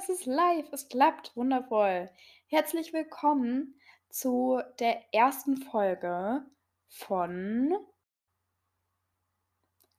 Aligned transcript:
es 0.00 0.08
ist 0.08 0.24
live, 0.24 0.72
es 0.72 0.88
klappt, 0.88 1.36
wundervoll. 1.36 2.08
Herzlich 2.46 2.94
willkommen 2.94 3.74
zu 4.08 4.58
der 4.78 5.12
ersten 5.12 5.58
Folge 5.58 6.42
von 6.88 7.74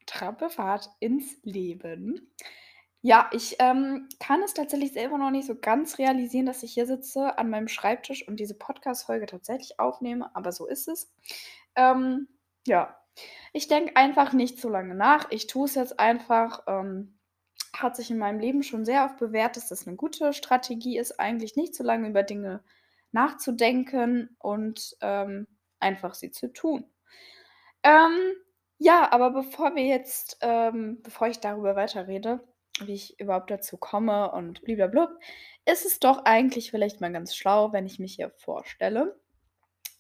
Trampelfahrt 0.08 0.90
ins 1.00 1.38
Leben. 1.44 2.34
Ja, 3.02 3.30
ich 3.32 3.58
ähm, 3.60 4.10
kann 4.20 4.42
es 4.42 4.56
tatsächlich 4.56 4.92
selber 4.94 5.20
noch 5.20 5.30
nicht 5.30 5.46
so 5.46 5.56
ganz 5.56 6.00
realisieren, 6.00 6.48
dass 6.48 6.64
ich 6.64 6.74
hier 6.74 6.88
sitze 6.88 7.38
an 7.38 7.52
meinem 7.52 7.68
Schreibtisch 7.68 8.28
und 8.28 8.40
diese 8.40 8.58
Podcast-Folge 8.58 9.28
tatsächlich 9.28 9.80
aufnehme, 9.80 10.36
aber 10.36 10.52
so 10.52 10.66
ist 10.66 10.88
es. 10.88 11.14
Ähm, 11.76 12.28
ja, 12.66 12.98
ich 13.54 13.68
denke 13.68 13.96
einfach 13.98 14.34
nicht 14.34 14.60
so 14.60 14.68
lange 14.68 14.96
nach. 14.96 15.30
Ich 15.30 15.46
tue 15.46 15.66
es 15.66 15.76
jetzt 15.76 16.00
einfach. 16.00 16.64
Ähm, 16.66 17.20
hat 17.74 17.96
sich 17.96 18.12
in 18.12 18.18
meinem 18.18 18.40
Leben 18.40 18.64
schon 18.64 18.86
sehr 18.86 19.06
oft 19.06 19.18
bewährt, 19.18 19.56
dass 19.58 19.70
das 19.70 19.88
eine 19.88 19.96
gute 19.96 20.34
Strategie 20.34 20.98
ist, 20.98 21.20
eigentlich 21.20 21.56
nicht 21.56 21.76
so 21.76 21.84
lange 21.84 22.10
über 22.10 22.24
Dinge 22.24 22.64
nachzudenken 23.12 24.36
und 24.40 24.96
ähm, 25.02 25.48
einfach 25.80 26.14
sie 26.14 26.32
zu 26.32 26.52
tun. 26.52 26.86
Ähm, 27.84 28.34
ja, 28.78 29.12
aber 29.12 29.32
bevor 29.32 29.76
wir 29.76 29.86
jetzt, 29.86 30.38
ähm, 30.42 31.02
bevor 31.02 31.28
ich 31.28 31.40
darüber 31.40 31.76
weiterrede, 31.76 32.40
wie 32.80 32.94
ich 32.94 33.20
überhaupt 33.20 33.52
dazu 33.52 33.78
komme 33.78 34.32
und 34.32 34.62
blablabla, 34.64 35.18
ist 35.66 35.86
es 35.86 36.00
doch 36.00 36.26
eigentlich 36.26 36.72
vielleicht 36.72 37.02
mal 37.02 37.12
ganz 37.12 37.36
schlau, 37.36 37.74
wenn 37.74 37.86
ich 37.86 38.00
mich 38.00 38.16
hier 38.16 38.32
vorstelle. 38.32 39.20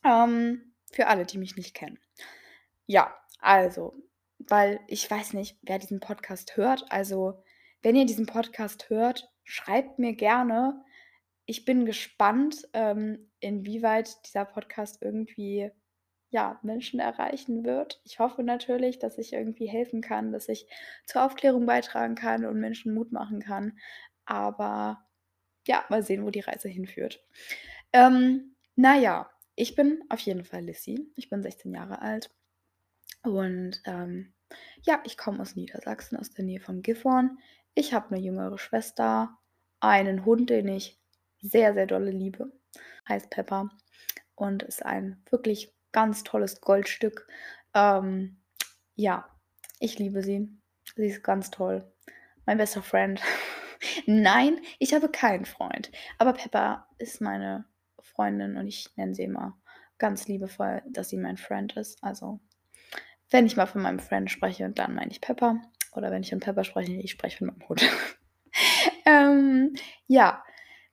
Ähm, 0.03 0.73
für 0.91 1.07
alle, 1.07 1.25
die 1.25 1.37
mich 1.37 1.55
nicht 1.55 1.75
kennen. 1.75 1.99
Ja, 2.85 3.15
also, 3.39 3.93
weil 4.39 4.79
ich 4.87 5.09
weiß 5.09 5.33
nicht, 5.33 5.57
wer 5.61 5.79
diesen 5.79 5.99
Podcast 5.99 6.57
hört. 6.57 6.91
Also, 6.91 7.43
wenn 7.81 7.95
ihr 7.95 8.05
diesen 8.05 8.25
Podcast 8.25 8.89
hört, 8.89 9.29
schreibt 9.43 9.99
mir 9.99 10.13
gerne. 10.13 10.83
Ich 11.45 11.65
bin 11.65 11.85
gespannt, 11.85 12.67
ähm, 12.73 13.31
inwieweit 13.39 14.25
dieser 14.25 14.45
Podcast 14.45 15.01
irgendwie 15.01 15.71
ja, 16.29 16.59
Menschen 16.63 16.99
erreichen 16.99 17.65
wird. 17.65 18.01
Ich 18.05 18.19
hoffe 18.19 18.41
natürlich, 18.41 18.99
dass 18.99 19.17
ich 19.17 19.33
irgendwie 19.33 19.67
helfen 19.67 20.01
kann, 20.01 20.31
dass 20.31 20.47
ich 20.47 20.65
zur 21.05 21.23
Aufklärung 21.23 21.65
beitragen 21.65 22.15
kann 22.15 22.45
und 22.45 22.59
Menschen 22.59 22.93
Mut 22.93 23.11
machen 23.11 23.41
kann. 23.41 23.77
Aber 24.25 25.05
ja, 25.67 25.83
mal 25.89 26.03
sehen, 26.03 26.23
wo 26.23 26.29
die 26.29 26.39
Reise 26.39 26.69
hinführt. 26.69 27.21
Ähm, 27.91 28.55
naja, 28.75 29.29
ich 29.55 29.75
bin 29.75 30.03
auf 30.09 30.19
jeden 30.21 30.45
Fall 30.45 30.63
Lissy. 30.63 31.11
Ich 31.15 31.29
bin 31.29 31.43
16 31.43 31.73
Jahre 31.73 32.01
alt. 32.01 32.33
Und 33.23 33.81
ähm, 33.85 34.33
ja, 34.83 35.01
ich 35.05 35.17
komme 35.17 35.41
aus 35.41 35.55
Niedersachsen, 35.55 36.17
aus 36.17 36.31
der 36.31 36.45
Nähe 36.45 36.61
von 36.61 36.81
Gifhorn. 36.81 37.37
Ich 37.73 37.93
habe 37.93 38.13
eine 38.13 38.23
jüngere 38.23 38.57
Schwester, 38.57 39.37
einen 39.79 40.25
Hund, 40.25 40.49
den 40.49 40.67
ich 40.67 40.99
sehr, 41.41 41.73
sehr 41.73 41.87
dolle 41.87 42.11
liebe. 42.11 42.51
Heißt 43.07 43.29
Pepper 43.29 43.69
und 44.35 44.63
ist 44.63 44.85
ein 44.85 45.21
wirklich 45.29 45.73
ganz 45.91 46.23
tolles 46.23 46.61
Goldstück. 46.61 47.27
Ähm, 47.73 48.37
ja, 48.95 49.27
ich 49.79 49.97
liebe 49.99 50.21
sie. 50.21 50.49
Sie 50.95 51.07
ist 51.07 51.23
ganz 51.23 51.49
toll. 51.51 51.91
Mein 52.45 52.57
bester 52.57 52.83
Freund. 52.83 53.21
Nein, 54.05 54.59
ich 54.79 54.93
habe 54.93 55.09
keinen 55.09 55.45
Freund. 55.45 55.91
Aber 56.17 56.33
Pepper 56.33 56.87
ist 56.97 57.21
meine 57.21 57.65
Freundin 57.99 58.57
und 58.57 58.67
ich 58.67 58.89
nenne 58.97 59.15
sie 59.15 59.23
immer 59.23 59.57
ganz 59.97 60.27
liebevoll, 60.27 60.81
dass 60.87 61.09
sie 61.09 61.17
mein 61.17 61.37
Freund 61.37 61.77
ist. 61.77 62.03
Also, 62.03 62.39
wenn 63.29 63.45
ich 63.45 63.55
mal 63.55 63.67
von 63.67 63.81
meinem 63.81 63.99
Freund 63.99 64.29
spreche, 64.29 64.69
dann 64.69 64.95
meine 64.95 65.11
ich 65.11 65.21
Pepper. 65.21 65.61
Oder 65.91 66.11
wenn 66.11 66.23
ich 66.23 66.29
von 66.29 66.39
Pepper 66.39 66.63
spreche, 66.63 66.93
ich 66.93 67.11
spreche 67.11 67.37
von 67.37 67.47
meinem 67.47 67.67
Hund. 67.67 67.81
ähm, 69.05 69.73
ja, 70.07 70.43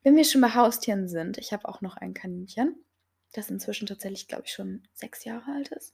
wenn 0.03 0.15
wir 0.15 0.23
schon 0.23 0.41
bei 0.41 0.53
Haustieren 0.53 1.07
sind, 1.07 1.37
ich 1.37 1.53
habe 1.53 1.67
auch 1.67 1.81
noch 1.81 1.97
ein 1.97 2.13
Kaninchen, 2.13 2.75
das 3.33 3.49
inzwischen 3.49 3.87
tatsächlich, 3.87 4.27
glaube 4.27 4.43
ich, 4.45 4.53
schon 4.53 4.87
sechs 4.93 5.23
Jahre 5.23 5.51
alt 5.53 5.69
ist. 5.69 5.93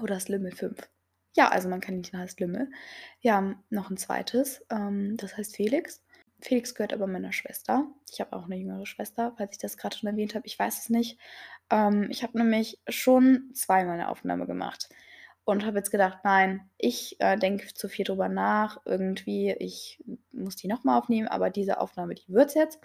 Oder 0.00 0.16
ist 0.16 0.28
Lümmel 0.28 0.52
fünf? 0.52 0.88
Ja, 1.34 1.48
also 1.48 1.68
mein 1.68 1.80
Kaninchen 1.80 2.18
heißt 2.18 2.40
Lümmel. 2.40 2.70
Wir 3.20 3.34
haben 3.34 3.62
noch 3.70 3.90
ein 3.90 3.96
zweites, 3.96 4.64
ähm, 4.70 5.16
das 5.16 5.36
heißt 5.36 5.56
Felix. 5.56 6.02
Felix 6.40 6.74
gehört 6.74 6.92
aber 6.92 7.06
meiner 7.06 7.32
Schwester. 7.32 7.86
Ich 8.10 8.20
habe 8.20 8.34
auch 8.34 8.46
eine 8.46 8.56
jüngere 8.56 8.84
Schwester, 8.84 9.32
falls 9.36 9.52
ich 9.52 9.62
das 9.62 9.76
gerade 9.76 9.96
schon 9.96 10.08
erwähnt 10.08 10.34
habe. 10.34 10.46
Ich 10.46 10.58
weiß 10.58 10.80
es 10.80 10.90
nicht. 10.90 11.18
Ähm, 11.70 12.08
ich 12.10 12.22
habe 12.22 12.36
nämlich 12.36 12.80
schon 12.88 13.50
zweimal 13.54 13.94
eine 13.94 14.08
Aufnahme 14.08 14.46
gemacht 14.46 14.88
und 15.44 15.66
habe 15.66 15.78
jetzt 15.78 15.90
gedacht, 15.90 16.18
nein, 16.24 16.70
ich 16.78 17.16
äh, 17.20 17.36
denke 17.36 17.72
zu 17.74 17.88
viel 17.88 18.04
drüber 18.04 18.28
nach. 18.28 18.80
Irgendwie, 18.84 19.54
ich 19.58 20.02
muss 20.32 20.56
die 20.56 20.68
nochmal 20.68 20.98
aufnehmen, 20.98 21.28
aber 21.28 21.50
diese 21.50 21.80
Aufnahme, 21.80 22.14
die 22.14 22.28
wird 22.28 22.50
es 22.50 22.54
jetzt. 22.54 22.78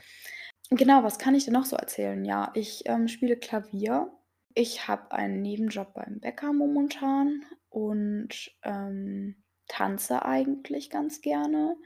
Genau, 0.72 1.04
was 1.04 1.20
kann 1.20 1.36
ich 1.36 1.46
denn 1.46 1.54
noch 1.54 1.66
so 1.66 1.76
erzählen? 1.76 2.26
Ja, 2.26 2.52
ich 2.56 2.84
ähm, 2.86 3.08
spiele 3.08 3.38
Klavier. 3.38 4.12
Ich 4.54 4.88
habe 4.88 5.12
einen 5.12 5.42
Nebenjob 5.42 5.94
beim 5.94 6.20
Bäcker 6.20 6.52
momentan 6.52 7.44
und 7.70 8.52
ähm, 8.64 9.44
tanze 9.68 10.26
eigentlich 10.26 10.90
ganz 10.90 11.22
gerne. 11.22 11.78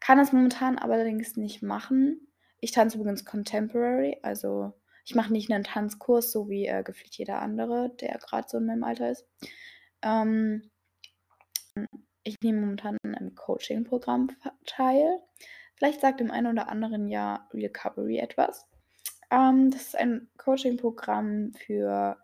Kann 0.00 0.18
das 0.18 0.32
momentan 0.32 0.78
allerdings 0.78 1.36
nicht 1.36 1.62
machen. 1.62 2.28
Ich 2.60 2.70
tanze 2.70 2.98
übrigens 2.98 3.24
Contemporary, 3.24 4.18
also 4.22 4.72
ich 5.04 5.14
mache 5.14 5.32
nicht 5.32 5.50
einen 5.50 5.64
Tanzkurs, 5.64 6.32
so 6.32 6.48
wie 6.48 6.66
äh, 6.66 6.82
gefühlt 6.82 7.14
jeder 7.16 7.42
andere, 7.42 7.90
der 8.00 8.18
gerade 8.18 8.48
so 8.48 8.58
in 8.58 8.66
meinem 8.66 8.84
Alter 8.84 9.10
ist. 9.10 9.26
Ähm, 10.04 10.70
ich 12.22 12.36
nehme 12.42 12.60
momentan 12.60 12.98
an 13.02 13.14
einem 13.14 13.34
Coaching-Programm 13.34 14.30
teil. 14.66 15.20
Vielleicht 15.76 16.00
sagt 16.00 16.20
dem 16.20 16.30
einen 16.30 16.46
oder 16.46 16.68
anderen 16.68 17.08
ja 17.08 17.48
Recovery 17.52 18.18
etwas. 18.18 18.66
Ähm, 19.30 19.70
das 19.70 19.82
ist 19.82 19.96
ein 19.96 20.30
Coaching-Programm 20.38 21.52
für 21.52 22.18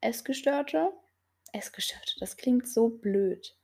Essgestörte. 0.00 0.92
Essgestörte, 1.52 2.14
das 2.18 2.36
klingt 2.36 2.68
so 2.68 2.88
blöd. 2.88 3.56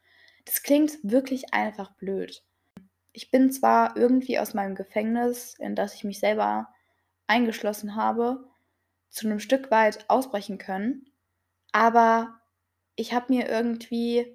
Das 0.44 0.62
klingt 0.62 0.98
wirklich 1.02 1.52
einfach 1.52 1.92
blöd. 1.96 2.44
Ich 3.12 3.30
bin 3.30 3.50
zwar 3.50 3.96
irgendwie 3.96 4.38
aus 4.38 4.54
meinem 4.54 4.74
Gefängnis, 4.74 5.54
in 5.58 5.74
das 5.74 5.94
ich 5.94 6.04
mich 6.04 6.18
selber 6.18 6.68
eingeschlossen 7.26 7.96
habe, 7.96 8.48
zu 9.10 9.26
einem 9.26 9.40
Stück 9.40 9.70
weit 9.70 10.08
ausbrechen 10.08 10.58
können, 10.58 11.10
aber 11.72 12.41
ich 12.96 13.12
habe 13.12 13.32
mir 13.32 13.48
irgendwie 13.48 14.26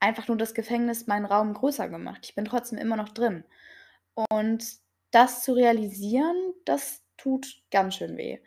einfach 0.00 0.28
nur 0.28 0.36
das 0.36 0.54
Gefängnis, 0.54 1.06
meinen 1.06 1.24
Raum 1.24 1.54
größer 1.54 1.88
gemacht. 1.88 2.20
Ich 2.24 2.34
bin 2.34 2.44
trotzdem 2.44 2.78
immer 2.78 2.96
noch 2.96 3.08
drin. 3.08 3.44
Und 4.30 4.64
das 5.10 5.42
zu 5.42 5.52
realisieren, 5.54 6.36
das 6.64 7.02
tut 7.16 7.62
ganz 7.70 7.96
schön 7.96 8.16
weh. 8.16 8.38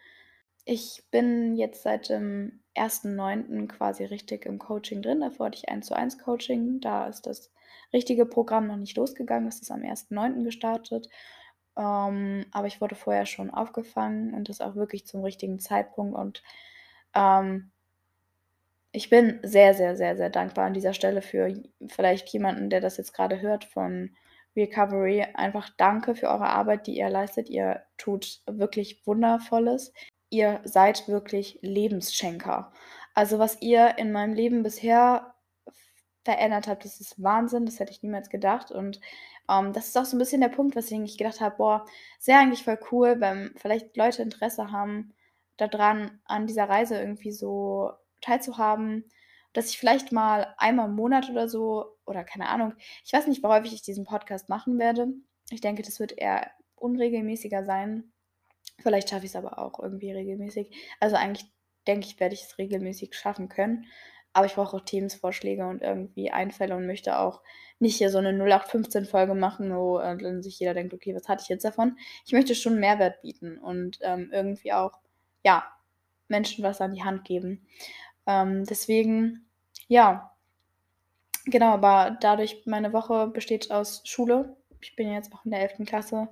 Ich 0.65 1.03
bin 1.11 1.55
jetzt 1.55 1.83
seit 1.83 2.09
dem 2.09 2.61
1.9. 2.75 3.67
quasi 3.67 4.05
richtig 4.05 4.45
im 4.45 4.59
Coaching 4.59 5.01
drin. 5.01 5.21
Davor 5.21 5.47
hatte 5.47 5.57
ich 5.57 5.69
1 5.69 5.87
zu 5.87 5.95
1 5.95 6.19
Coaching. 6.19 6.79
Da 6.79 7.07
ist 7.07 7.23
das 7.25 7.51
richtige 7.91 8.25
Programm 8.25 8.67
noch 8.67 8.77
nicht 8.77 8.95
losgegangen. 8.95 9.47
Es 9.47 9.61
ist 9.61 9.71
am 9.71 9.81
1.9. 9.81 10.43
gestartet. 10.43 11.09
Ähm, 11.75 12.45
aber 12.51 12.67
ich 12.67 12.81
wurde 12.81 12.95
vorher 12.95 13.25
schon 13.25 13.49
aufgefangen 13.49 14.33
und 14.33 14.49
das 14.49 14.61
auch 14.61 14.75
wirklich 14.75 15.07
zum 15.07 15.23
richtigen 15.23 15.59
Zeitpunkt. 15.59 16.15
Und 16.17 16.43
ähm, 17.15 17.71
ich 18.91 19.09
bin 19.09 19.39
sehr, 19.43 19.73
sehr, 19.73 19.95
sehr, 19.95 20.17
sehr 20.17 20.29
dankbar 20.29 20.65
an 20.65 20.73
dieser 20.73 20.93
Stelle 20.93 21.21
für 21.21 21.53
vielleicht 21.87 22.29
jemanden, 22.29 22.69
der 22.69 22.81
das 22.81 22.97
jetzt 22.97 23.13
gerade 23.13 23.41
hört 23.41 23.65
von 23.65 24.15
Recovery. 24.55 25.25
Einfach 25.35 25.69
danke 25.77 26.15
für 26.15 26.27
eure 26.27 26.49
Arbeit, 26.49 26.87
die 26.87 26.97
ihr 26.97 27.09
leistet. 27.09 27.49
Ihr 27.49 27.83
tut 27.97 28.41
wirklich 28.47 29.05
Wundervolles. 29.05 29.93
Ihr 30.29 30.61
seid 30.63 31.07
wirklich 31.07 31.59
Lebensschenker. 31.61 32.71
Also 33.13 33.39
was 33.39 33.61
ihr 33.61 33.97
in 33.97 34.11
meinem 34.11 34.33
Leben 34.33 34.63
bisher 34.63 35.35
verändert 36.23 36.67
habt, 36.67 36.85
das 36.85 36.99
ist 36.99 37.21
Wahnsinn. 37.21 37.65
Das 37.65 37.79
hätte 37.79 37.91
ich 37.91 38.01
niemals 38.01 38.29
gedacht. 38.29 38.71
Und 38.71 38.99
ähm, 39.49 39.71
das 39.73 39.87
ist 39.87 39.97
auch 39.97 40.05
so 40.05 40.15
ein 40.15 40.19
bisschen 40.19 40.41
der 40.41 40.49
Punkt, 40.49 40.75
weswegen 40.75 41.05
ich 41.05 41.17
gedacht 41.17 41.41
habe, 41.41 41.57
boah, 41.57 41.85
sehr 42.17 42.39
eigentlich 42.39 42.63
voll 42.63 42.79
cool, 42.91 43.19
wenn 43.19 43.53
vielleicht 43.57 43.95
Leute 43.97 44.23
Interesse 44.23 44.71
haben 44.71 45.13
daran, 45.57 46.21
an 46.25 46.47
dieser 46.47 46.69
Reise 46.69 46.99
irgendwie 46.99 47.31
so 47.31 47.91
teilzuhaben, 48.21 49.05
dass 49.53 49.69
ich 49.69 49.79
vielleicht 49.79 50.11
mal 50.11 50.53
einmal 50.57 50.87
im 50.87 50.95
Monat 50.95 51.29
oder 51.29 51.47
so, 51.47 51.97
oder 52.05 52.23
keine 52.23 52.49
Ahnung, 52.49 52.73
ich 53.03 53.13
weiß 53.13 53.27
nicht, 53.27 53.43
wie 53.43 53.47
häufig 53.47 53.73
ich 53.73 53.81
diesen 53.81 54.05
Podcast 54.05 54.49
machen 54.49 54.77
werde. 54.77 55.07
Ich 55.49 55.61
denke, 55.61 55.81
das 55.81 55.99
wird 55.99 56.17
eher 56.17 56.51
unregelmäßiger 56.75 57.65
sein. 57.65 58.11
Vielleicht 58.79 59.09
schaffe 59.09 59.25
ich 59.25 59.31
es 59.31 59.35
aber 59.35 59.59
auch 59.59 59.79
irgendwie 59.79 60.11
regelmäßig. 60.11 60.71
Also 60.99 61.15
eigentlich 61.15 61.45
denke 61.87 62.07
ich, 62.07 62.19
werde 62.19 62.35
ich 62.35 62.43
es 62.43 62.57
regelmäßig 62.57 63.15
schaffen 63.15 63.49
können. 63.49 63.85
Aber 64.31 64.45
ich 64.45 64.53
brauche 64.53 64.77
auch 64.77 64.85
Themenvorschläge 64.85 65.67
und 65.67 65.81
irgendwie 65.81 66.31
Einfälle 66.31 66.75
und 66.75 66.85
möchte 66.85 67.17
auch 67.17 67.41
nicht 67.79 67.97
hier 67.97 68.11
so 68.11 68.19
eine 68.19 68.31
0815-Folge 68.31 69.33
machen, 69.33 69.75
wo 69.75 69.99
äh, 69.99 70.17
dann 70.17 70.43
sich 70.43 70.59
jeder 70.59 70.75
denkt, 70.75 70.93
okay, 70.93 71.15
was 71.15 71.27
hatte 71.27 71.41
ich 71.41 71.49
jetzt 71.49 71.65
davon? 71.65 71.97
Ich 72.25 72.31
möchte 72.31 72.53
schon 72.53 72.79
Mehrwert 72.79 73.21
bieten 73.21 73.57
und 73.57 73.97
ähm, 74.01 74.29
irgendwie 74.31 74.71
auch, 74.71 74.99
ja, 75.43 75.65
Menschen 76.27 76.63
was 76.63 76.79
an 76.79 76.93
die 76.93 77.03
Hand 77.03 77.25
geben. 77.25 77.67
Ähm, 78.29 78.63
deswegen, 78.65 79.49
ja, 79.87 80.31
genau, 81.45 81.73
aber 81.73 82.17
dadurch, 82.21 82.61
meine 82.67 82.93
Woche 82.93 83.27
besteht 83.27 83.71
aus 83.71 84.03
Schule. 84.05 84.55
Ich 84.81 84.95
bin 84.95 85.11
jetzt 85.11 85.33
auch 85.33 85.45
in 85.45 85.51
der 85.51 85.61
11. 85.61 85.87
Klasse. 85.87 86.29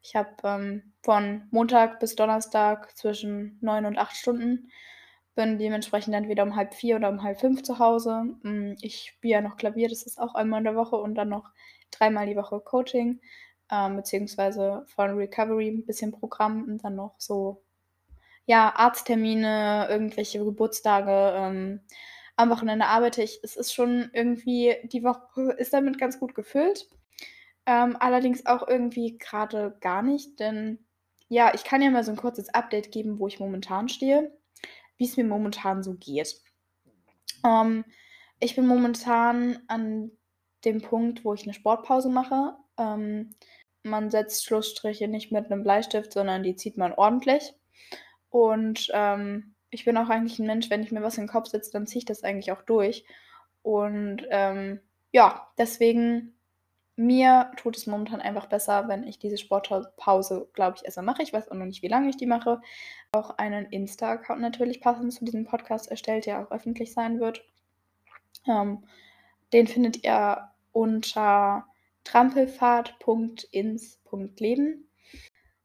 Ich 0.00 0.14
habe 0.14 0.30
ähm, 0.44 0.92
von 1.02 1.48
Montag 1.50 1.98
bis 1.98 2.14
Donnerstag 2.14 2.96
zwischen 2.96 3.58
neun 3.60 3.84
und 3.84 3.98
acht 3.98 4.16
Stunden. 4.16 4.70
Bin 5.34 5.58
dementsprechend 5.58 6.14
entweder 6.14 6.44
um 6.44 6.54
halb 6.54 6.72
vier 6.74 6.96
oder 6.96 7.08
um 7.08 7.22
halb 7.24 7.40
fünf 7.40 7.64
zu 7.64 7.80
Hause. 7.80 8.24
Mm, 8.42 8.74
ich 8.80 9.10
spiele 9.16 9.34
ja 9.34 9.40
noch 9.40 9.56
Klavier, 9.56 9.88
das 9.88 10.04
ist 10.04 10.20
auch 10.20 10.34
einmal 10.36 10.58
in 10.58 10.64
der 10.64 10.76
Woche 10.76 10.96
und 10.96 11.16
dann 11.16 11.30
noch 11.30 11.50
dreimal 11.90 12.26
die 12.26 12.36
Woche 12.36 12.60
Coaching, 12.60 13.20
ähm, 13.72 13.96
beziehungsweise 13.96 14.84
von 14.86 15.16
Recovery 15.16 15.68
ein 15.68 15.86
bisschen 15.86 16.12
Programm 16.12 16.64
und 16.64 16.84
dann 16.84 16.94
noch 16.96 17.14
so, 17.18 17.62
ja, 18.50 18.74
Arzttermine, 18.74 19.86
irgendwelche 19.88 20.44
Geburtstage. 20.44 21.34
Ähm, 21.36 21.82
am 22.34 22.50
Wochenende 22.50 22.86
arbeite 22.86 23.22
ich. 23.22 23.38
Es 23.44 23.54
ist 23.54 23.72
schon 23.72 24.10
irgendwie, 24.12 24.74
die 24.82 25.04
Woche 25.04 25.52
ist 25.52 25.72
damit 25.72 26.00
ganz 26.00 26.18
gut 26.18 26.34
gefüllt. 26.34 26.88
Ähm, 27.64 27.96
allerdings 28.00 28.46
auch 28.46 28.66
irgendwie 28.66 29.18
gerade 29.18 29.78
gar 29.80 30.02
nicht, 30.02 30.40
denn 30.40 30.84
ja, 31.28 31.54
ich 31.54 31.62
kann 31.62 31.80
ja 31.80 31.90
mal 31.90 32.02
so 32.02 32.10
ein 32.10 32.16
kurzes 32.16 32.48
Update 32.52 32.90
geben, 32.90 33.20
wo 33.20 33.28
ich 33.28 33.38
momentan 33.38 33.88
stehe, 33.88 34.36
wie 34.96 35.04
es 35.04 35.16
mir 35.16 35.22
momentan 35.22 35.84
so 35.84 35.94
geht. 35.94 36.42
Ähm, 37.46 37.84
ich 38.40 38.56
bin 38.56 38.66
momentan 38.66 39.60
an 39.68 40.10
dem 40.64 40.82
Punkt, 40.82 41.24
wo 41.24 41.34
ich 41.34 41.44
eine 41.44 41.54
Sportpause 41.54 42.08
mache. 42.08 42.56
Ähm, 42.78 43.30
man 43.84 44.10
setzt 44.10 44.44
Schlussstriche 44.44 45.06
nicht 45.06 45.30
mit 45.30 45.52
einem 45.52 45.62
Bleistift, 45.62 46.12
sondern 46.12 46.42
die 46.42 46.56
zieht 46.56 46.76
man 46.76 46.92
ordentlich. 46.92 47.54
Und 48.30 48.88
ähm, 48.92 49.54
ich 49.70 49.84
bin 49.84 49.96
auch 49.96 50.08
eigentlich 50.08 50.38
ein 50.38 50.46
Mensch, 50.46 50.70
wenn 50.70 50.82
ich 50.82 50.92
mir 50.92 51.02
was 51.02 51.18
in 51.18 51.24
den 51.24 51.30
Kopf 51.30 51.48
setze, 51.48 51.70
dann 51.72 51.86
ziehe 51.86 52.00
ich 52.00 52.04
das 52.04 52.24
eigentlich 52.24 52.52
auch 52.52 52.62
durch. 52.62 53.04
Und 53.62 54.26
ähm, 54.30 54.80
ja, 55.12 55.48
deswegen, 55.58 56.34
mir 56.96 57.52
tut 57.56 57.76
es 57.76 57.86
momentan 57.86 58.20
einfach 58.20 58.46
besser, 58.46 58.88
wenn 58.88 59.06
ich 59.06 59.18
diese 59.18 59.38
Sportpause, 59.38 60.48
glaube 60.54 60.76
ich, 60.76 60.84
erstmal 60.84 61.06
mache. 61.06 61.22
Ich 61.22 61.32
weiß 61.32 61.50
auch 61.50 61.54
noch 61.54 61.66
nicht, 61.66 61.82
wie 61.82 61.88
lange 61.88 62.08
ich 62.08 62.16
die 62.16 62.26
mache. 62.26 62.60
Auch 63.12 63.38
einen 63.38 63.66
Insta-Account 63.66 64.40
natürlich 64.40 64.80
passend 64.80 65.12
zu 65.12 65.24
diesem 65.24 65.44
Podcast 65.44 65.90
erstellt, 65.90 66.26
der 66.26 66.40
auch 66.40 66.50
öffentlich 66.50 66.92
sein 66.92 67.20
wird. 67.20 67.44
Ähm, 68.46 68.84
den 69.52 69.66
findet 69.66 70.04
ihr 70.04 70.50
unter 70.72 71.66
trampelfahrt.ins.leben. 72.04 74.89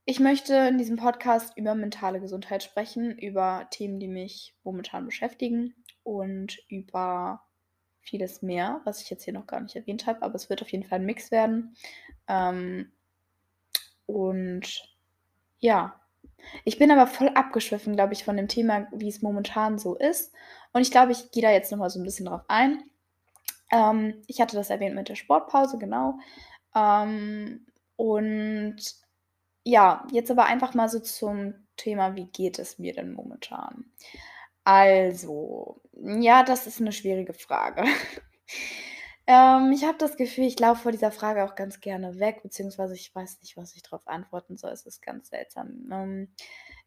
Ich 0.08 0.20
möchte 0.20 0.56
in 0.56 0.78
diesem 0.78 0.98
Podcast 0.98 1.58
über 1.58 1.74
mentale 1.74 2.22
Gesundheit 2.22 2.62
sprechen, 2.62 3.18
über 3.18 3.68
Themen, 3.72 4.00
die 4.00 4.08
mich 4.08 4.56
momentan 4.64 5.08
beschäftigen 5.08 5.74
und 6.04 6.60
über 6.70 7.42
vieles 8.02 8.44
mehr, 8.44 8.82
was 8.84 9.02
ich 9.02 9.10
jetzt 9.10 9.24
hier 9.24 9.34
noch 9.34 9.48
gar 9.48 9.62
nicht 9.62 9.76
erwähnt 9.76 10.06
habe, 10.06 10.22
aber 10.22 10.36
es 10.36 10.48
wird 10.48 10.62
auf 10.62 10.70
jeden 10.70 10.84
Fall 10.84 11.00
ein 11.00 11.08
Mix 11.08 11.32
werden. 11.32 11.76
Ähm, 12.28 12.92
und 14.06 14.88
ja, 15.58 16.00
ich 16.66 16.78
bin 16.78 16.92
aber 16.92 17.08
voll 17.08 17.30
abgeschwiffen, 17.30 17.96
glaube 17.96 18.14
ich, 18.14 18.24
von 18.24 18.38
dem 18.38 18.48
Thema, 18.48 18.88
wie 18.92 19.10
es 19.10 19.24
momentan 19.24 19.80
so 19.80 19.96
ist. 19.96 20.32
Und 20.72 20.84
ich 20.84 20.92
glaube, 20.92 21.14
ich 21.14 21.32
gehe 21.32 21.42
da 21.42 21.50
jetzt 21.50 21.72
nochmal 21.72 21.90
so 21.90 22.00
ein 22.00 22.06
bisschen 22.06 22.28
drauf 22.28 22.44
ein. 22.48 22.84
Ähm, 23.72 24.22
ich 24.28 24.40
hatte 24.40 24.56
das 24.56 24.70
erwähnt 24.70 24.94
mit 24.94 25.10
der 25.10 25.16
Sportpause, 25.16 25.80
genau. 25.80 26.20
Ähm, 26.76 27.66
und 27.96 29.05
ja, 29.66 30.08
jetzt 30.12 30.32
aber 30.32 30.46
einfach 30.46 30.74
mal 30.76 30.88
so 30.90 31.00
zum 31.00 31.56
Thema, 31.76 32.16
wie 32.16 32.28
geht 32.28 32.60
es 32.60 32.80
mir 32.80 32.94
denn 32.94 33.14
momentan? 33.14 33.92
Also, 34.64 35.82
ja, 35.94 36.44
das 36.44 36.68
ist 36.68 36.80
eine 36.80 36.92
schwierige 36.92 37.34
Frage. 37.34 37.84
ähm, 39.28 39.72
ich 39.74 39.84
habe 39.84 39.98
das 39.98 40.18
Gefühl, 40.18 40.46
ich 40.46 40.60
laufe 40.60 40.84
vor 40.84 40.92
dieser 40.92 41.12
Frage 41.12 41.44
auch 41.44 41.56
ganz 41.56 41.82
gerne 41.82 42.20
weg, 42.20 42.44
beziehungsweise 42.44 42.94
ich 42.94 43.14
weiß 43.14 43.42
nicht, 43.42 43.58
was 43.58 43.76
ich 43.76 43.82
darauf 43.84 44.08
antworten 44.08 44.56
soll. 44.56 44.72
Es 44.72 44.86
ist 44.86 45.02
ganz 45.02 45.30
seltsam. 45.30 45.90
Ähm, 45.92 46.30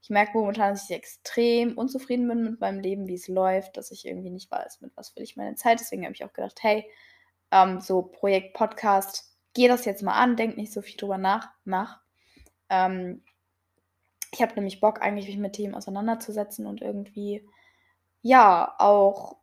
ich 0.00 0.10
merke 0.10 0.38
momentan, 0.38 0.75
dass 0.75 0.88
ich 0.88 0.96
extrem 0.96 1.76
unzufrieden 1.76 2.28
bin 2.28 2.44
mit 2.44 2.60
meinem 2.60 2.80
Leben, 2.80 3.08
wie 3.08 3.14
es 3.14 3.26
läuft, 3.26 3.76
dass 3.76 3.90
ich 3.90 4.06
irgendwie 4.06 4.30
nicht 4.30 4.50
weiß, 4.50 4.80
mit 4.82 4.96
was 4.96 5.16
will 5.16 5.25
ich 5.25 5.36
meine 5.36 5.56
Zeit. 5.56 5.80
Deswegen 5.80 6.04
habe 6.04 6.14
ich 6.14 6.25
auch 6.25 6.32
gedacht, 6.32 6.62
hey, 6.62 6.88
ähm, 7.50 7.80
so 7.80 8.02
Projekt 8.02 8.54
Podcast, 8.54 9.36
geh 9.54 9.66
das 9.66 9.84
jetzt 9.84 10.02
mal 10.02 10.14
an, 10.14 10.36
denk 10.36 10.56
nicht 10.56 10.72
so 10.72 10.80
viel 10.82 10.96
drüber 10.96 11.19
nach, 11.19 11.50
mach. 11.64 12.00
Ähm, 12.70 13.23
ich 14.32 14.43
habe 14.43 14.55
nämlich 14.55 14.81
Bock, 14.81 15.00
eigentlich 15.03 15.26
mich 15.26 15.38
mit 15.38 15.55
Themen 15.55 15.75
auseinanderzusetzen 15.75 16.67
und 16.67 16.82
irgendwie, 16.82 17.49
ja, 18.23 18.75
auch 18.79 19.37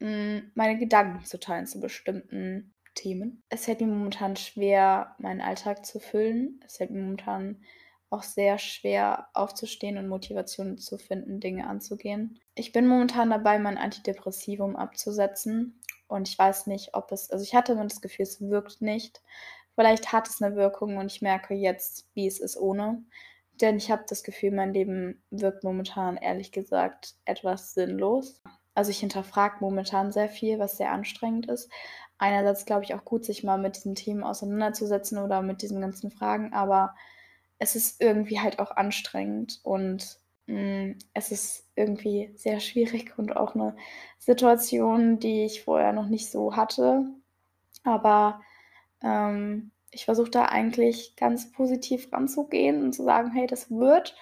mh, 0.00 0.08
hm, 0.08 0.52
meine 0.54 0.78
Gedanken 0.78 1.24
zu 1.24 1.38
teilen 1.38 1.66
zu 1.66 1.80
bestimmten 1.80 2.74
Themen. 2.94 3.42
Es 3.48 3.66
fällt 3.66 3.80
mir 3.80 3.86
momentan 3.86 4.36
schwer, 4.36 5.14
meinen 5.18 5.40
Alltag 5.40 5.86
zu 5.86 6.00
füllen. 6.00 6.60
Es 6.66 6.78
fällt 6.78 6.90
mir 6.90 7.02
momentan 7.02 7.62
auch 8.10 8.24
sehr 8.24 8.58
schwer 8.58 9.28
aufzustehen 9.34 9.96
und 9.96 10.08
Motivation 10.08 10.78
zu 10.78 10.98
finden, 10.98 11.38
Dinge 11.38 11.66
anzugehen. 11.68 12.40
Ich 12.56 12.72
bin 12.72 12.86
momentan 12.88 13.30
dabei, 13.30 13.58
mein 13.58 13.78
Antidepressivum 13.78 14.74
abzusetzen 14.74 15.80
und 16.08 16.28
ich 16.28 16.36
weiß 16.36 16.66
nicht, 16.66 16.94
ob 16.94 17.12
es, 17.12 17.30
also 17.30 17.44
ich 17.44 17.54
hatte 17.54 17.72
immer 17.72 17.84
das 17.84 18.00
Gefühl, 18.00 18.24
es 18.24 18.40
wirkt 18.40 18.82
nicht. 18.82 19.22
Vielleicht 19.80 20.12
hat 20.12 20.28
es 20.28 20.42
eine 20.42 20.56
Wirkung 20.56 20.98
und 20.98 21.06
ich 21.06 21.22
merke 21.22 21.54
jetzt, 21.54 22.06
wie 22.12 22.26
es 22.26 22.38
ist 22.38 22.58
ohne. 22.58 23.02
Denn 23.62 23.78
ich 23.78 23.90
habe 23.90 24.04
das 24.06 24.22
Gefühl, 24.22 24.50
mein 24.50 24.74
Leben 24.74 25.22
wirkt 25.30 25.64
momentan, 25.64 26.18
ehrlich 26.18 26.52
gesagt, 26.52 27.14
etwas 27.24 27.72
sinnlos. 27.72 28.42
Also 28.74 28.90
ich 28.90 28.98
hinterfrage 28.98 29.56
momentan 29.60 30.12
sehr 30.12 30.28
viel, 30.28 30.58
was 30.58 30.76
sehr 30.76 30.92
anstrengend 30.92 31.48
ist. 31.48 31.70
Einerseits 32.18 32.66
glaube 32.66 32.84
ich 32.84 32.92
auch 32.92 33.06
gut, 33.06 33.24
sich 33.24 33.42
mal 33.42 33.56
mit 33.56 33.76
diesen 33.76 33.94
Themen 33.94 34.22
auseinanderzusetzen 34.22 35.16
oder 35.16 35.40
mit 35.40 35.62
diesen 35.62 35.80
ganzen 35.80 36.10
Fragen, 36.10 36.52
aber 36.52 36.94
es 37.58 37.74
ist 37.74 38.02
irgendwie 38.02 38.38
halt 38.38 38.58
auch 38.58 38.72
anstrengend 38.72 39.60
und 39.62 40.18
mh, 40.46 40.88
mm, 40.88 40.98
es 41.14 41.32
ist 41.32 41.70
irgendwie 41.74 42.34
sehr 42.36 42.60
schwierig 42.60 43.14
und 43.16 43.34
auch 43.34 43.54
eine 43.54 43.74
Situation, 44.18 45.20
die 45.20 45.46
ich 45.46 45.62
vorher 45.62 45.94
noch 45.94 46.08
nicht 46.08 46.30
so 46.30 46.54
hatte. 46.54 47.06
Aber 47.82 48.42
ähm, 49.02 49.70
ich 49.90 50.04
versuche 50.04 50.30
da 50.30 50.46
eigentlich 50.46 51.16
ganz 51.16 51.50
positiv 51.52 52.12
ranzugehen 52.12 52.82
und 52.82 52.92
zu 52.92 53.04
sagen, 53.04 53.32
hey, 53.32 53.46
das 53.46 53.70
wird. 53.70 54.16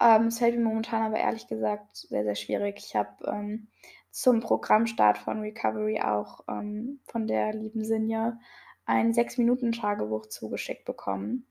Ähm, 0.00 0.26
es 0.26 0.38
fällt 0.38 0.56
mir 0.56 0.64
momentan 0.64 1.02
aber 1.02 1.18
ehrlich 1.18 1.46
gesagt 1.46 1.96
sehr, 1.96 2.24
sehr 2.24 2.34
schwierig. 2.34 2.78
Ich 2.78 2.96
habe 2.96 3.10
ähm, 3.26 3.68
zum 4.10 4.40
Programmstart 4.40 5.18
von 5.18 5.40
Recovery 5.40 6.00
auch 6.00 6.40
ähm, 6.48 7.00
von 7.06 7.26
der 7.26 7.52
lieben 7.52 7.84
Sinja 7.84 8.38
ein 8.84 9.12
6-Minuten-Tagebuch 9.12 10.26
zugeschickt 10.26 10.84
bekommen. 10.84 11.46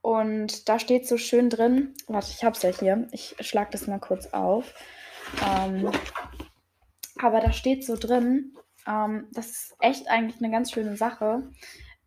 Und 0.00 0.68
da 0.68 0.78
steht 0.78 1.08
so 1.08 1.16
schön 1.16 1.50
drin, 1.50 1.94
warte, 2.06 2.30
ich 2.30 2.44
habe 2.44 2.56
es 2.56 2.62
ja 2.62 2.70
hier, 2.70 3.08
ich 3.12 3.34
schlage 3.40 3.70
das 3.72 3.86
mal 3.86 3.98
kurz 3.98 4.26
auf. 4.28 4.74
Ähm, 5.44 5.90
aber 7.20 7.40
da 7.40 7.52
steht 7.52 7.84
so 7.84 7.96
drin, 7.96 8.54
ähm, 8.86 9.28
das 9.32 9.46
ist 9.48 9.76
echt 9.80 10.08
eigentlich 10.08 10.40
eine 10.40 10.52
ganz 10.52 10.70
schöne 10.70 10.96
Sache. 10.96 11.50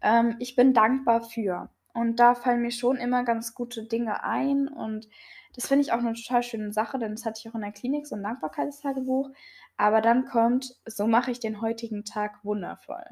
Ähm, 0.02 0.36
ich 0.40 0.56
bin 0.56 0.74
dankbar 0.74 1.24
für. 1.24 1.70
Und 1.94 2.20
da 2.20 2.36
fallen 2.36 2.62
mir 2.62 2.72
schon 2.72 2.98
immer 2.98 3.24
ganz 3.24 3.54
gute 3.54 3.84
Dinge 3.84 4.24
ein. 4.24 4.68
Und 4.68 5.08
das 5.56 5.68
finde 5.68 5.84
ich 5.84 5.92
auch 5.92 6.00
eine 6.00 6.14
total 6.14 6.44
schöne 6.44 6.72
Sache, 6.72 7.00
denn 7.00 7.16
das 7.16 7.26
hatte 7.26 7.42
ich 7.44 7.50
auch 7.50 7.56
in 7.56 7.62
der 7.62 7.72
Klinik, 7.72 8.08
so 8.08 8.16
ein 8.16 8.24
Dankbarkeitstagebuch. 8.24 9.30
Aber 9.78 10.02
dann 10.02 10.26
kommt, 10.26 10.76
so 10.86 11.08
mache 11.08 11.32
ich 11.32 11.40
den 11.40 11.62
heutigen 11.62 12.06
Tag 12.06 12.44
wundervoll. 12.44 13.04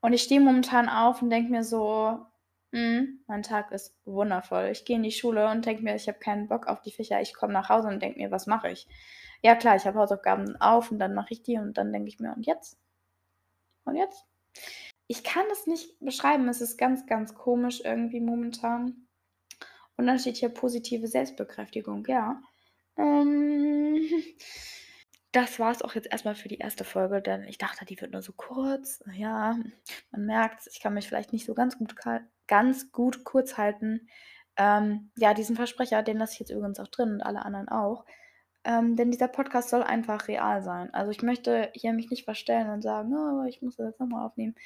Und 0.00 0.12
ich 0.12 0.22
stehe 0.22 0.40
momentan 0.40 0.88
auf 0.88 1.22
und 1.22 1.30
denke 1.30 1.50
mir 1.50 1.64
so, 1.64 2.26
Mhm, 2.72 3.20
mein 3.26 3.42
Tag 3.42 3.70
ist 3.72 3.96
wundervoll. 4.04 4.68
Ich 4.70 4.84
gehe 4.84 4.96
in 4.96 5.02
die 5.02 5.10
Schule 5.12 5.48
und 5.50 5.64
denke 5.64 5.82
mir, 5.82 5.94
ich 5.94 6.08
habe 6.08 6.18
keinen 6.18 6.46
Bock 6.48 6.66
auf 6.66 6.82
die 6.82 6.92
Fächer. 6.92 7.20
Ich 7.22 7.32
komme 7.34 7.52
nach 7.54 7.68
Hause 7.70 7.88
und 7.88 8.02
denke 8.02 8.18
mir, 8.18 8.30
was 8.30 8.46
mache 8.46 8.70
ich? 8.70 8.86
Ja 9.42 9.54
klar, 9.54 9.76
ich 9.76 9.86
habe 9.86 9.98
Hausaufgaben 9.98 10.56
auf 10.60 10.90
und 10.90 10.98
dann 10.98 11.14
mache 11.14 11.32
ich 11.32 11.42
die 11.42 11.56
und 11.58 11.78
dann 11.78 11.92
denke 11.92 12.08
ich 12.08 12.20
mir, 12.20 12.34
und 12.34 12.46
jetzt? 12.46 12.78
Und 13.84 13.96
jetzt? 13.96 14.26
Ich 15.06 15.22
kann 15.24 15.44
das 15.48 15.66
nicht 15.66 15.98
beschreiben. 16.00 16.48
Es 16.48 16.60
ist 16.60 16.76
ganz, 16.76 17.06
ganz 17.06 17.34
komisch 17.34 17.80
irgendwie 17.84 18.20
momentan. 18.20 19.06
Und 19.96 20.06
dann 20.06 20.18
steht 20.18 20.36
hier 20.36 20.48
positive 20.48 21.06
Selbstbekräftigung, 21.06 22.04
ja. 22.06 22.40
Ähm, 22.96 24.00
das 25.32 25.58
war 25.58 25.70
es 25.70 25.82
auch 25.82 25.94
jetzt 25.94 26.08
erstmal 26.10 26.34
für 26.34 26.48
die 26.48 26.58
erste 26.58 26.84
Folge, 26.84 27.22
denn 27.22 27.44
ich 27.44 27.58
dachte, 27.58 27.84
die 27.84 28.00
wird 28.00 28.12
nur 28.12 28.22
so 28.22 28.32
kurz. 28.32 29.02
Ja, 29.14 29.56
man 30.10 30.26
merkt, 30.26 30.66
ich 30.72 30.80
kann 30.80 30.94
mich 30.94 31.08
vielleicht 31.08 31.32
nicht 31.32 31.46
so 31.46 31.54
ganz 31.54 31.78
gut, 31.78 31.94
ganz 32.46 32.92
gut 32.92 33.24
kurz 33.24 33.56
halten. 33.56 34.08
Ähm, 34.56 35.10
ja, 35.16 35.34
diesen 35.34 35.56
Versprecher, 35.56 36.02
den 36.02 36.18
lasse 36.18 36.34
ich 36.34 36.40
jetzt 36.40 36.50
übrigens 36.50 36.80
auch 36.80 36.88
drin 36.88 37.12
und 37.12 37.22
alle 37.22 37.44
anderen 37.44 37.68
auch. 37.68 38.06
Ähm, 38.64 38.96
denn 38.96 39.12
dieser 39.12 39.28
Podcast 39.28 39.68
soll 39.68 39.82
einfach 39.82 40.26
real 40.28 40.62
sein. 40.62 40.92
Also 40.92 41.12
ich 41.12 41.22
möchte 41.22 41.70
hier 41.74 41.92
mich 41.92 42.10
nicht 42.10 42.24
verstellen 42.24 42.70
und 42.70 42.82
sagen, 42.82 43.14
oh, 43.14 43.44
ich 43.46 43.62
muss 43.62 43.76
das 43.76 43.90
jetzt 43.90 44.00
nochmal 44.00 44.26
aufnehmen. 44.26 44.56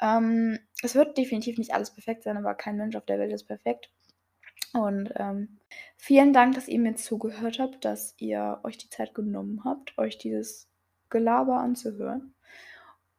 Ähm, 0.00 0.58
es 0.82 0.94
wird 0.94 1.16
definitiv 1.16 1.58
nicht 1.58 1.74
alles 1.74 1.92
perfekt 1.92 2.22
sein, 2.22 2.36
aber 2.36 2.54
kein 2.54 2.76
Mensch 2.76 2.96
auf 2.96 3.06
der 3.06 3.18
Welt 3.18 3.32
ist 3.32 3.44
perfekt. 3.44 3.90
Und 4.72 5.12
ähm, 5.16 5.58
vielen 5.96 6.32
Dank, 6.32 6.54
dass 6.54 6.68
ihr 6.68 6.78
mir 6.78 6.96
zugehört 6.96 7.58
habt, 7.58 7.84
dass 7.84 8.14
ihr 8.18 8.60
euch 8.62 8.78
die 8.78 8.90
Zeit 8.90 9.14
genommen 9.14 9.62
habt, 9.64 9.96
euch 9.96 10.18
dieses 10.18 10.68
Gelaber 11.08 11.60
anzuhören. 11.60 12.34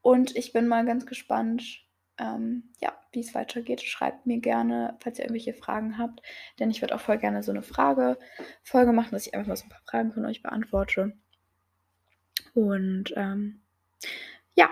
Und 0.02 0.36
ich 0.36 0.54
bin 0.54 0.68
mal 0.68 0.86
ganz 0.86 1.06
gespannt, 1.06 1.88
ähm, 2.18 2.72
ja, 2.80 2.94
wie 3.12 3.22
es 3.22 3.34
weitergeht. 3.34 3.82
Schreibt 3.82 4.26
mir 4.26 4.40
gerne, 4.40 4.98
falls 5.00 5.18
ihr 5.18 5.26
irgendwelche 5.26 5.54
Fragen 5.54 5.98
habt. 5.98 6.22
Denn 6.60 6.70
ich 6.70 6.82
würde 6.82 6.96
auch 6.96 7.02
voll 7.02 7.18
gerne 7.18 7.44
so 7.44 7.52
eine 7.52 7.64
Frage-Folge 7.64 8.94
machen, 8.94 9.12
dass 9.12 9.28
ich 9.28 9.34
einfach 9.34 9.48
mal 9.48 9.56
so 9.56 9.66
ein 9.66 9.70
paar 9.70 9.82
Fragen 9.90 10.14
von 10.14 10.26
euch 10.26 10.42
beantworte. 10.44 11.14
Und 12.54 13.14
ähm, 13.16 13.62
ja, 14.56 14.70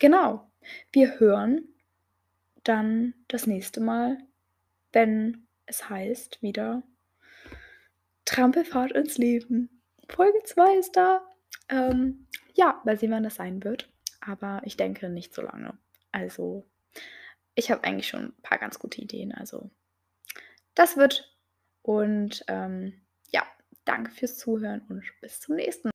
genau. 0.00 0.47
Wir 0.92 1.18
hören 1.18 1.68
dann 2.64 3.14
das 3.28 3.46
nächste 3.46 3.80
Mal, 3.80 4.18
wenn 4.92 5.46
es 5.66 5.88
heißt 5.88 6.42
wieder 6.42 6.82
Trampelfahrt 8.24 8.92
ins 8.92 9.16
Leben. 9.18 9.82
Folge 10.08 10.42
2 10.44 10.76
ist 10.76 10.96
da. 10.96 11.22
Ähm, 11.68 12.26
ja, 12.54 12.80
mal 12.84 12.98
sehen, 12.98 13.10
wann 13.10 13.22
das 13.22 13.36
sein 13.36 13.64
wird. 13.64 13.88
Aber 14.20 14.60
ich 14.64 14.76
denke 14.76 15.08
nicht 15.08 15.34
so 15.34 15.42
lange. 15.42 15.78
Also, 16.12 16.66
ich 17.54 17.70
habe 17.70 17.84
eigentlich 17.84 18.08
schon 18.08 18.26
ein 18.26 18.42
paar 18.42 18.58
ganz 18.58 18.78
gute 18.78 19.00
Ideen. 19.00 19.32
Also, 19.32 19.70
das 20.74 20.96
wird. 20.96 21.34
Und 21.82 22.44
ähm, 22.48 23.00
ja, 23.30 23.46
danke 23.84 24.10
fürs 24.10 24.36
Zuhören 24.36 24.82
und 24.88 25.04
bis 25.20 25.40
zum 25.40 25.56
nächsten 25.56 25.88
Mal. 25.88 25.92